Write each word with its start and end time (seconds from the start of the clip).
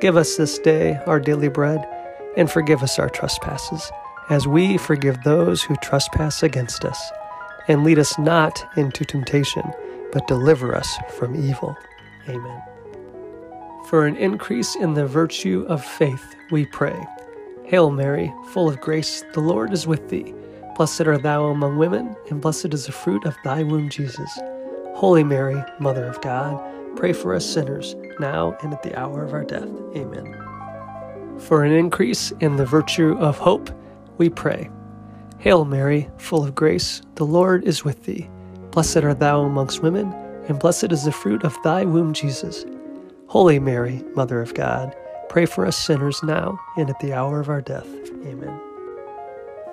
Give 0.00 0.16
us 0.16 0.36
this 0.36 0.58
day 0.60 0.96
our 1.06 1.18
daily 1.18 1.48
bread, 1.48 1.84
and 2.36 2.48
forgive 2.48 2.84
us 2.84 3.00
our 3.00 3.08
trespasses, 3.08 3.90
as 4.30 4.46
we 4.46 4.78
forgive 4.78 5.22
those 5.24 5.62
who 5.62 5.74
trespass 5.76 6.42
against 6.44 6.84
us. 6.84 7.10
And 7.66 7.82
lead 7.82 7.98
us 7.98 8.16
not 8.16 8.64
into 8.76 9.04
temptation, 9.04 9.64
but 10.12 10.28
deliver 10.28 10.74
us 10.74 10.96
from 11.16 11.34
evil. 11.34 11.76
Amen. 12.28 12.62
For 13.88 14.06
an 14.06 14.16
increase 14.16 14.76
in 14.76 14.94
the 14.94 15.06
virtue 15.06 15.66
of 15.68 15.84
faith, 15.84 16.36
we 16.52 16.64
pray. 16.66 16.96
Hail 17.64 17.90
Mary, 17.90 18.32
full 18.52 18.68
of 18.68 18.80
grace, 18.80 19.24
the 19.32 19.40
Lord 19.40 19.72
is 19.72 19.86
with 19.86 20.08
thee. 20.10 20.32
Blessed 20.76 21.08
art 21.08 21.22
thou 21.24 21.46
among 21.46 21.76
women, 21.76 22.14
and 22.30 22.40
blessed 22.40 22.72
is 22.72 22.86
the 22.86 22.92
fruit 22.92 23.24
of 23.26 23.36
thy 23.42 23.64
womb, 23.64 23.88
Jesus. 23.88 24.38
Holy 24.94 25.24
Mary, 25.24 25.60
Mother 25.80 26.06
of 26.06 26.20
God, 26.20 26.56
pray 26.98 27.12
for 27.12 27.32
us 27.32 27.46
sinners, 27.46 27.94
now 28.18 28.58
and 28.60 28.72
at 28.72 28.82
the 28.82 28.98
hour 28.98 29.22
of 29.22 29.32
our 29.32 29.44
death. 29.44 29.68
Amen. 29.94 30.34
For 31.38 31.62
an 31.62 31.70
increase 31.70 32.32
in 32.40 32.56
the 32.56 32.66
virtue 32.66 33.16
of 33.20 33.38
hope, 33.38 33.70
we 34.18 34.28
pray. 34.28 34.68
Hail 35.38 35.64
Mary, 35.64 36.10
full 36.18 36.42
of 36.42 36.56
grace, 36.56 37.00
the 37.14 37.24
Lord 37.24 37.62
is 37.62 37.84
with 37.84 38.04
thee. 38.04 38.28
Blessed 38.72 38.96
art 38.96 39.20
thou 39.20 39.42
amongst 39.42 39.80
women, 39.80 40.12
and 40.48 40.58
blessed 40.58 40.90
is 40.90 41.04
the 41.04 41.12
fruit 41.12 41.44
of 41.44 41.56
thy 41.62 41.84
womb, 41.84 42.12
Jesus. 42.12 42.66
Holy 43.28 43.60
Mary, 43.60 44.02
Mother 44.16 44.42
of 44.42 44.54
God, 44.54 44.92
pray 45.28 45.46
for 45.46 45.66
us 45.66 45.76
sinners 45.76 46.20
now 46.24 46.58
and 46.76 46.90
at 46.90 46.98
the 46.98 47.12
hour 47.12 47.38
of 47.38 47.48
our 47.48 47.60
death. 47.60 47.86
Amen. 48.26 48.60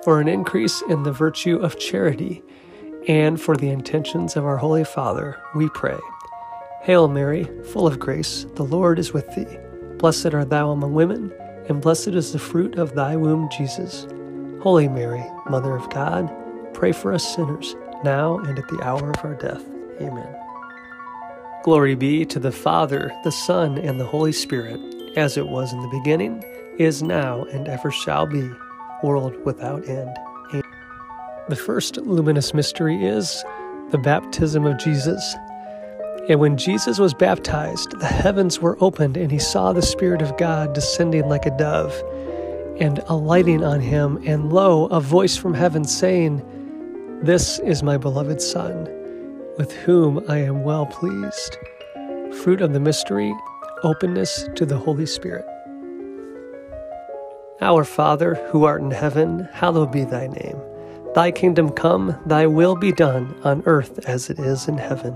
For 0.03 0.21
an 0.21 0.27
increase 0.27 0.83
in 0.89 1.01
the 1.01 1.11
virtue 1.11 1.57
of 1.57 1.79
charity, 1.79 2.43
and 3.07 3.41
for 3.41 3.57
the 3.57 3.69
intentions 3.69 4.35
of 4.35 4.45
our 4.45 4.57
Holy 4.57 4.83
Father, 4.83 5.41
we 5.55 5.69
pray. 5.69 5.97
Hail 6.85 7.07
Mary, 7.07 7.49
full 7.63 7.87
of 7.87 7.97
grace, 7.97 8.45
the 8.53 8.63
Lord 8.63 8.99
is 8.99 9.11
with 9.11 9.27
thee. 9.33 9.57
Blessed 9.97 10.35
art 10.35 10.51
thou 10.51 10.69
among 10.69 10.93
women, 10.93 11.33
and 11.67 11.81
blessed 11.81 12.09
is 12.09 12.31
the 12.31 12.37
fruit 12.37 12.77
of 12.77 12.93
thy 12.93 13.15
womb, 13.15 13.49
Jesus. 13.49 14.05
Holy 14.61 14.87
Mary, 14.87 15.25
Mother 15.49 15.75
of 15.75 15.89
God, 15.89 16.31
pray 16.75 16.91
for 16.91 17.11
us 17.11 17.35
sinners, 17.35 17.75
now 18.03 18.37
and 18.37 18.59
at 18.59 18.67
the 18.67 18.79
hour 18.83 19.09
of 19.09 19.25
our 19.25 19.33
death. 19.33 19.63
Amen. 19.99 20.27
Glory 21.63 21.95
be 21.95 22.23
to 22.23 22.37
the 22.37 22.51
Father, 22.51 23.11
the 23.23 23.31
Son, 23.31 23.79
and 23.79 23.99
the 23.99 24.05
Holy 24.05 24.31
Spirit, 24.31 24.79
as 25.17 25.37
it 25.37 25.47
was 25.47 25.73
in 25.73 25.81
the 25.81 25.87
beginning, 25.87 26.43
is 26.77 27.01
now, 27.01 27.45
and 27.45 27.67
ever 27.67 27.89
shall 27.89 28.27
be, 28.27 28.47
world 29.01 29.35
without 29.43 29.89
end. 29.89 30.15
Amen. 30.51 30.61
The 31.49 31.55
first 31.55 31.97
luminous 31.97 32.53
mystery 32.53 33.03
is 33.03 33.43
the 33.89 33.97
baptism 33.97 34.67
of 34.67 34.77
Jesus. 34.77 35.35
And 36.27 36.39
when 36.39 36.57
Jesus 36.57 36.97
was 36.97 37.13
baptized, 37.13 37.99
the 37.99 38.07
heavens 38.07 38.59
were 38.59 38.77
opened, 38.81 39.15
and 39.15 39.31
he 39.31 39.37
saw 39.37 39.73
the 39.73 39.83
Spirit 39.83 40.23
of 40.23 40.35
God 40.37 40.73
descending 40.73 41.29
like 41.29 41.45
a 41.45 41.55
dove 41.55 41.93
and 42.79 42.97
alighting 43.07 43.63
on 43.63 43.79
him. 43.79 44.19
And 44.25 44.51
lo, 44.51 44.87
a 44.87 44.99
voice 44.99 45.37
from 45.37 45.53
heaven 45.53 45.85
saying, 45.85 46.41
This 47.21 47.59
is 47.59 47.83
my 47.83 47.97
beloved 47.97 48.41
Son, 48.41 48.85
with 49.59 49.71
whom 49.71 50.23
I 50.27 50.39
am 50.39 50.63
well 50.63 50.87
pleased. 50.87 51.57
Fruit 52.41 52.59
of 52.59 52.73
the 52.73 52.79
mystery, 52.79 53.31
openness 53.83 54.49
to 54.55 54.65
the 54.65 54.77
Holy 54.77 55.05
Spirit. 55.05 55.45
Our 57.61 57.83
Father, 57.83 58.33
who 58.49 58.63
art 58.63 58.81
in 58.81 58.89
heaven, 58.89 59.47
hallowed 59.53 59.91
be 59.91 60.03
thy 60.03 60.25
name. 60.25 60.59
Thy 61.13 61.31
kingdom 61.31 61.69
come, 61.69 62.19
thy 62.25 62.47
will 62.47 62.75
be 62.75 62.91
done, 62.91 63.39
on 63.43 63.61
earth 63.67 63.99
as 64.09 64.31
it 64.31 64.39
is 64.39 64.67
in 64.67 64.79
heaven. 64.79 65.15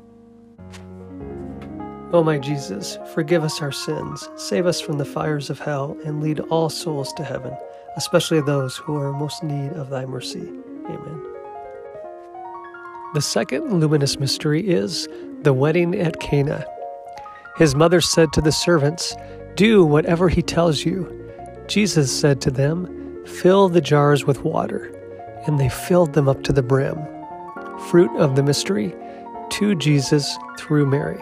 O 2.13 2.23
my 2.23 2.37
Jesus, 2.37 2.97
forgive 3.13 3.43
us 3.43 3.61
our 3.61 3.71
sins, 3.71 4.27
save 4.35 4.65
us 4.65 4.81
from 4.81 4.97
the 4.97 5.05
fires 5.05 5.49
of 5.49 5.59
hell, 5.59 5.97
and 6.05 6.21
lead 6.21 6.39
all 6.41 6.69
souls 6.69 7.13
to 7.13 7.23
heaven, 7.23 7.55
especially 7.95 8.41
those 8.41 8.75
who 8.77 8.97
are 8.97 9.09
in 9.09 9.15
most 9.15 9.43
need 9.43 9.71
of 9.73 9.89
thy 9.89 10.05
mercy. 10.05 10.49
Amen. 10.85 11.21
The 13.13 13.21
second 13.21 13.79
luminous 13.79 14.19
mystery 14.19 14.67
is 14.67 15.07
the 15.41 15.53
wedding 15.53 15.95
at 15.95 16.19
Cana. 16.19 16.65
His 17.57 17.75
mother 17.75 18.01
said 18.01 18.31
to 18.33 18.41
the 18.41 18.51
servants, 18.51 19.15
do 19.55 19.83
whatever 19.83 20.29
he 20.29 20.41
tells 20.41 20.85
you. 20.85 21.07
Jesus 21.67 22.11
said 22.17 22.41
to 22.41 22.51
them, 22.51 23.25
Fill 23.25 23.69
the 23.69 23.81
jars 23.81 24.25
with 24.25 24.43
water. 24.43 24.87
And 25.45 25.59
they 25.59 25.69
filled 25.69 26.13
them 26.13 26.29
up 26.29 26.43
to 26.43 26.53
the 26.53 26.63
brim. 26.63 26.97
Fruit 27.89 28.11
of 28.17 28.35
the 28.35 28.43
mystery 28.43 28.95
to 29.51 29.75
Jesus 29.75 30.37
through 30.57 30.85
Mary. 30.85 31.21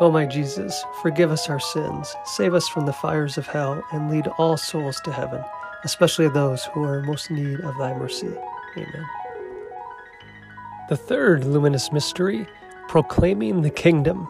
O 0.00 0.10
my 0.12 0.26
Jesus, 0.26 0.84
forgive 1.02 1.32
us 1.32 1.48
our 1.48 1.58
sins, 1.58 2.14
save 2.24 2.54
us 2.54 2.68
from 2.68 2.86
the 2.86 2.92
fires 2.92 3.36
of 3.36 3.46
hell, 3.46 3.82
and 3.92 4.10
lead 4.10 4.28
all 4.38 4.56
souls 4.56 5.00
to 5.00 5.12
heaven, 5.12 5.42
especially 5.84 6.28
those 6.28 6.64
who 6.66 6.84
are 6.84 7.00
in 7.00 7.06
most 7.06 7.30
need 7.30 7.60
of 7.60 7.76
thy 7.78 7.92
mercy. 7.94 8.32
Amen. 8.76 9.06
The 10.88 10.96
third 10.96 11.44
luminous 11.44 11.90
mystery 11.90 12.46
proclaiming 12.88 13.62
the 13.62 13.70
kingdom. 13.70 14.28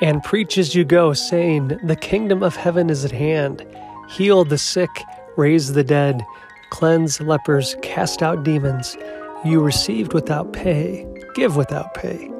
And 0.00 0.22
preach 0.22 0.58
as 0.58 0.74
you 0.74 0.84
go, 0.84 1.12
saying, 1.12 1.78
The 1.84 1.96
kingdom 1.96 2.42
of 2.42 2.56
heaven 2.56 2.90
is 2.90 3.04
at 3.04 3.12
hand. 3.12 3.64
Heal 4.08 4.44
the 4.44 4.58
sick, 4.58 4.90
raise 5.36 5.72
the 5.72 5.84
dead, 5.84 6.24
cleanse 6.70 7.20
lepers, 7.20 7.76
cast 7.82 8.22
out 8.22 8.42
demons. 8.42 8.96
You 9.44 9.60
received 9.60 10.12
without 10.12 10.52
pay, 10.52 11.06
give 11.34 11.56
without 11.56 11.94
pay. 11.94 12.30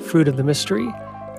Fruit 0.00 0.28
of 0.28 0.36
the 0.36 0.44
mystery, 0.44 0.92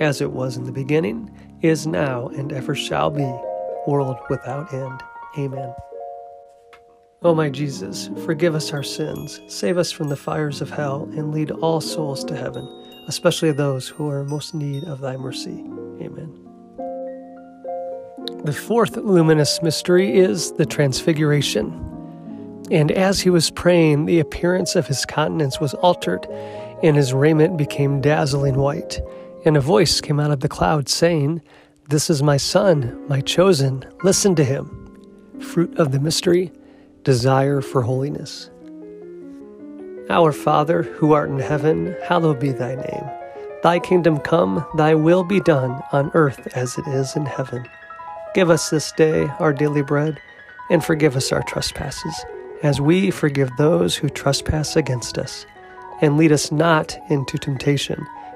as 0.00 0.20
it 0.20 0.32
was 0.32 0.56
in 0.56 0.64
the 0.64 0.72
beginning, 0.72 1.30
is 1.62 1.86
now, 1.86 2.28
and 2.28 2.52
ever 2.52 2.74
shall 2.74 3.10
be, 3.10 3.30
world 3.86 4.16
without 4.28 4.72
end. 4.72 5.02
Amen. 5.38 5.74
O 7.22 7.30
oh 7.30 7.34
my 7.34 7.48
Jesus, 7.48 8.10
forgive 8.26 8.54
us 8.54 8.72
our 8.72 8.82
sins, 8.82 9.40
save 9.48 9.78
us 9.78 9.90
from 9.90 10.10
the 10.10 10.16
fires 10.16 10.60
of 10.60 10.68
hell, 10.68 11.08
and 11.16 11.32
lead 11.32 11.50
all 11.50 11.80
souls 11.80 12.22
to 12.24 12.36
heaven, 12.36 12.66
especially 13.08 13.50
those 13.50 13.88
who 13.88 14.10
are 14.10 14.20
in 14.20 14.28
most 14.28 14.54
need 14.54 14.84
of 14.84 15.00
thy 15.00 15.16
mercy. 15.16 15.64
Amen. 16.02 16.44
The 18.44 18.52
fourth 18.52 18.98
luminous 18.98 19.62
mystery 19.62 20.18
is 20.18 20.52
the 20.52 20.66
Transfiguration. 20.66 21.72
And 22.70 22.92
as 22.92 23.20
he 23.20 23.30
was 23.30 23.50
praying, 23.50 24.04
the 24.04 24.20
appearance 24.20 24.76
of 24.76 24.86
his 24.86 25.06
countenance 25.06 25.60
was 25.60 25.72
altered, 25.72 26.26
and 26.82 26.94
his 26.94 27.14
raiment 27.14 27.56
became 27.56 28.02
dazzling 28.02 28.56
white. 28.56 29.00
And 29.44 29.56
a 29.56 29.60
voice 29.60 30.00
came 30.00 30.18
out 30.18 30.30
of 30.30 30.40
the 30.40 30.48
cloud 30.48 30.88
saying, 30.88 31.42
This 31.90 32.08
is 32.08 32.22
my 32.22 32.38
Son, 32.38 33.04
my 33.08 33.20
chosen, 33.20 33.84
listen 34.02 34.34
to 34.36 34.44
him. 34.44 34.80
Fruit 35.40 35.78
of 35.78 35.92
the 35.92 36.00
mystery 36.00 36.50
desire 37.02 37.60
for 37.60 37.82
holiness. 37.82 38.50
Our 40.08 40.32
Father, 40.32 40.82
who 40.82 41.12
art 41.12 41.28
in 41.28 41.38
heaven, 41.38 41.94
hallowed 42.06 42.40
be 42.40 42.52
thy 42.52 42.74
name. 42.74 43.10
Thy 43.62 43.78
kingdom 43.78 44.18
come, 44.18 44.66
thy 44.76 44.94
will 44.94 45.24
be 45.24 45.40
done, 45.40 45.82
on 45.92 46.10
earth 46.14 46.46
as 46.56 46.76
it 46.78 46.86
is 46.88 47.14
in 47.16 47.26
heaven. 47.26 47.66
Give 48.34 48.50
us 48.50 48.70
this 48.70 48.92
day 48.92 49.28
our 49.38 49.52
daily 49.52 49.82
bread, 49.82 50.18
and 50.70 50.84
forgive 50.84 51.16
us 51.16 51.32
our 51.32 51.42
trespasses, 51.42 52.24
as 52.62 52.80
we 52.80 53.10
forgive 53.10 53.50
those 53.56 53.94
who 53.94 54.08
trespass 54.08 54.76
against 54.76 55.18
us. 55.18 55.46
And 56.00 56.16
lead 56.16 56.32
us 56.32 56.50
not 56.50 56.98
into 57.08 57.38
temptation, 57.38 58.06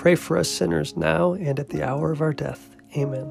pray 0.00 0.14
for 0.14 0.38
us 0.38 0.48
sinners 0.48 0.96
now 0.96 1.34
and 1.34 1.60
at 1.60 1.68
the 1.68 1.82
hour 1.82 2.10
of 2.10 2.22
our 2.22 2.32
death. 2.32 2.74
Amen. 2.96 3.30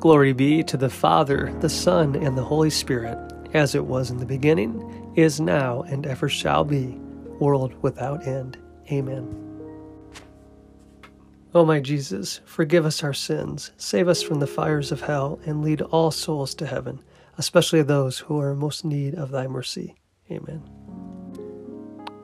Glory 0.00 0.32
be 0.32 0.64
to 0.64 0.76
the 0.76 0.90
Father, 0.90 1.56
the 1.60 1.68
Son, 1.68 2.16
and 2.16 2.36
the 2.36 2.42
Holy 2.42 2.68
Spirit, 2.68 3.16
as 3.54 3.76
it 3.76 3.84
was 3.84 4.10
in 4.10 4.16
the 4.16 4.26
beginning, 4.26 5.12
is 5.14 5.40
now, 5.40 5.82
and 5.82 6.04
ever 6.04 6.28
shall 6.28 6.64
be, 6.64 6.98
world 7.38 7.80
without 7.80 8.26
end. 8.26 8.58
Amen. 8.90 9.28
O 11.54 11.64
my 11.64 11.78
Jesus, 11.78 12.40
forgive 12.44 12.84
us 12.84 13.04
our 13.04 13.14
sins, 13.14 13.70
save 13.76 14.08
us 14.08 14.20
from 14.20 14.40
the 14.40 14.48
fires 14.48 14.90
of 14.90 15.02
hell, 15.02 15.38
and 15.46 15.62
lead 15.62 15.80
all 15.80 16.10
souls 16.10 16.56
to 16.56 16.66
heaven, 16.66 17.00
especially 17.38 17.82
those 17.82 18.18
who 18.18 18.40
are 18.40 18.50
in 18.50 18.58
most 18.58 18.84
need 18.84 19.14
of 19.14 19.30
thy 19.30 19.46
mercy. 19.46 19.94
Amen. 20.28 20.79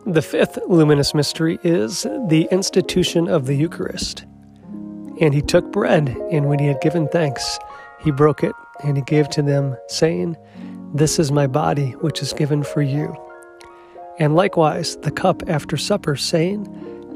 The 0.07 0.23
fifth 0.23 0.61
luminous 0.69 1.15
mystery 1.15 1.59
is 1.65 2.05
the 2.29 2.47
institution 2.53 3.27
of 3.27 3.47
the 3.47 3.57
Eucharist. 3.57 4.25
And 5.21 5.35
he 5.35 5.43
took 5.43 5.73
bread, 5.73 6.11
and 6.31 6.49
when 6.49 6.61
he 6.61 6.69
had 6.69 6.81
given 6.81 7.09
thanks, 7.09 7.59
he 7.99 8.13
broke 8.13 8.45
it, 8.45 8.53
and 8.85 8.97
he 8.97 9.03
gave 9.03 9.29
to 9.31 9.43
them, 9.43 9.77
saying, 9.89 10.37
This 10.95 11.19
is 11.19 11.33
my 11.33 11.49
body, 11.49 11.91
which 12.03 12.23
is 12.23 12.33
given 12.33 12.63
for 12.63 12.83
you. 12.83 13.17
And 14.21 14.37
likewise 14.37 14.97
the 14.99 15.11
cup 15.11 15.43
after 15.49 15.77
supper, 15.77 16.15
saying, 16.15 16.69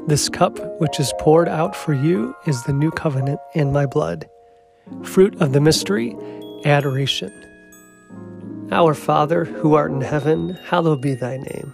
This 0.07 0.27
cup 0.27 0.59
which 0.81 0.99
is 0.99 1.13
poured 1.17 1.47
out 1.47 1.77
for 1.77 1.93
you 1.93 2.35
is 2.45 2.61
the 2.63 2.73
new 2.73 2.91
covenant 2.91 3.39
in 3.55 3.71
my 3.71 3.85
blood. 3.85 4.27
Fruit 5.03 5.41
of 5.41 5.53
the 5.53 5.61
mystery, 5.61 6.13
adoration. 6.65 7.31
Our 8.69 8.93
Father, 8.93 9.45
who 9.45 9.75
art 9.75 9.91
in 9.91 10.01
heaven, 10.01 10.55
hallowed 10.65 10.99
be 10.99 11.13
thy 11.13 11.37
name. 11.37 11.73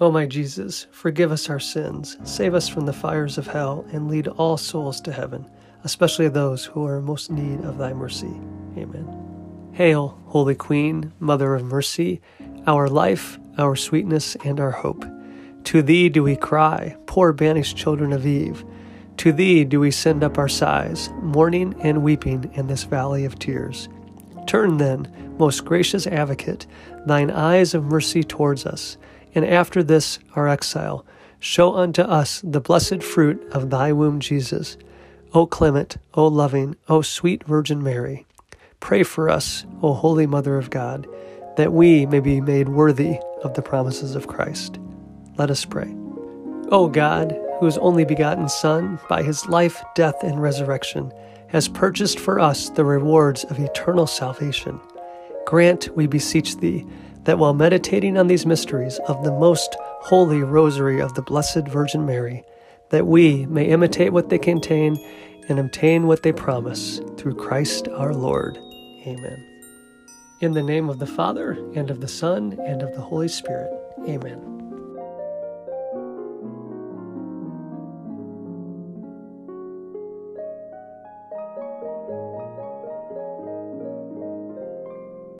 O 0.00 0.12
my 0.12 0.26
Jesus, 0.26 0.86
forgive 0.92 1.32
us 1.32 1.50
our 1.50 1.58
sins, 1.58 2.16
save 2.22 2.54
us 2.54 2.68
from 2.68 2.86
the 2.86 2.92
fires 2.92 3.36
of 3.36 3.48
hell, 3.48 3.84
and 3.90 4.08
lead 4.08 4.28
all 4.28 4.56
souls 4.56 5.00
to 5.00 5.12
heaven, 5.12 5.44
especially 5.82 6.28
those 6.28 6.64
who 6.64 6.86
are 6.86 6.98
in 6.98 7.04
most 7.04 7.32
need 7.32 7.64
of 7.64 7.78
thy 7.78 7.92
mercy. 7.92 8.40
Amen. 8.76 9.70
Hail, 9.72 10.16
Holy 10.26 10.54
Queen, 10.54 11.12
Mother 11.18 11.52
of 11.52 11.64
Mercy, 11.64 12.20
our 12.68 12.88
life, 12.88 13.40
our 13.58 13.74
sweetness, 13.74 14.36
and 14.44 14.60
our 14.60 14.70
hope. 14.70 15.04
To 15.64 15.82
thee 15.82 16.08
do 16.08 16.22
we 16.22 16.36
cry, 16.36 16.96
poor 17.06 17.32
banished 17.32 17.76
children 17.76 18.12
of 18.12 18.24
Eve. 18.24 18.64
To 19.16 19.32
thee 19.32 19.64
do 19.64 19.80
we 19.80 19.90
send 19.90 20.22
up 20.22 20.38
our 20.38 20.48
sighs, 20.48 21.10
mourning 21.22 21.74
and 21.80 22.04
weeping 22.04 22.52
in 22.54 22.68
this 22.68 22.84
valley 22.84 23.24
of 23.24 23.40
tears. 23.40 23.88
Turn 24.46 24.78
then, 24.78 25.34
most 25.38 25.64
gracious 25.64 26.06
advocate, 26.06 26.68
thine 27.04 27.32
eyes 27.32 27.74
of 27.74 27.84
mercy 27.84 28.22
towards 28.22 28.64
us, 28.64 28.96
and 29.34 29.44
after 29.44 29.82
this 29.82 30.18
our 30.34 30.48
exile, 30.48 31.04
show 31.40 31.74
unto 31.74 32.02
us 32.02 32.40
the 32.44 32.60
blessed 32.60 33.02
fruit 33.02 33.46
of 33.52 33.70
thy 33.70 33.92
womb, 33.92 34.20
Jesus. 34.20 34.76
O 35.34 35.46
clement, 35.46 35.98
O 36.14 36.26
loving, 36.26 36.76
O 36.88 37.02
sweet 37.02 37.44
Virgin 37.44 37.82
Mary, 37.82 38.26
pray 38.80 39.02
for 39.02 39.28
us, 39.28 39.64
O 39.82 39.92
Holy 39.92 40.26
Mother 40.26 40.56
of 40.56 40.70
God, 40.70 41.06
that 41.56 41.72
we 41.72 42.06
may 42.06 42.20
be 42.20 42.40
made 42.40 42.68
worthy 42.68 43.18
of 43.42 43.54
the 43.54 43.62
promises 43.62 44.14
of 44.14 44.26
Christ. 44.26 44.78
Let 45.36 45.50
us 45.50 45.64
pray. 45.64 45.94
O 46.70 46.88
God, 46.88 47.38
whose 47.60 47.78
only 47.78 48.04
begotten 48.04 48.48
Son, 48.48 48.98
by 49.08 49.22
his 49.22 49.46
life, 49.48 49.82
death, 49.94 50.22
and 50.22 50.40
resurrection, 50.40 51.12
has 51.48 51.68
purchased 51.68 52.18
for 52.18 52.38
us 52.38 52.70
the 52.70 52.84
rewards 52.84 53.44
of 53.44 53.58
eternal 53.58 54.06
salvation. 54.06 54.80
Grant, 55.46 55.88
we 55.96 56.06
beseech 56.06 56.58
thee, 56.58 56.86
that 57.24 57.38
while 57.38 57.54
meditating 57.54 58.16
on 58.16 58.26
these 58.26 58.46
mysteries 58.46 58.98
of 59.08 59.22
the 59.24 59.32
most 59.32 59.76
holy 59.80 60.42
rosary 60.42 61.00
of 61.00 61.14
the 61.14 61.22
Blessed 61.22 61.68
Virgin 61.68 62.06
Mary, 62.06 62.44
that 62.90 63.06
we 63.06 63.46
may 63.46 63.66
imitate 63.66 64.12
what 64.12 64.28
they 64.28 64.38
contain 64.38 64.96
and 65.48 65.58
obtain 65.58 66.06
what 66.06 66.22
they 66.22 66.32
promise, 66.32 67.00
through 67.16 67.34
Christ 67.34 67.88
our 67.88 68.14
Lord. 68.14 68.58
Amen. 69.06 69.44
In 70.40 70.52
the 70.52 70.62
name 70.62 70.88
of 70.88 70.98
the 70.98 71.06
Father, 71.06 71.52
and 71.74 71.90
of 71.90 72.00
the 72.00 72.08
Son, 72.08 72.58
and 72.64 72.82
of 72.82 72.94
the 72.94 73.00
Holy 73.00 73.28
Spirit. 73.28 73.72
Amen. 74.06 74.57